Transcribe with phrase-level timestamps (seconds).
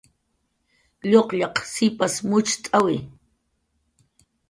[1.09, 2.97] Lluqllaq sipas mucht'awi